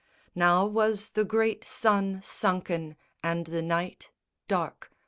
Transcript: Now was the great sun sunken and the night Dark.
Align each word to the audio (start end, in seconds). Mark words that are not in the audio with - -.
Now 0.33 0.65
was 0.65 1.11
the 1.11 1.23
great 1.23 1.63
sun 1.63 2.21
sunken 2.23 2.95
and 3.21 3.45
the 3.45 3.61
night 3.61 4.09
Dark. 4.47 4.91